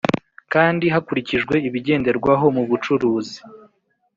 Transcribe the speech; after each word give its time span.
Kandi 0.53 0.85
hakurikijwe 0.93 1.55
ibigenderwaho 1.67 2.45
mu 2.55 2.63
bucuruzi 2.69 3.37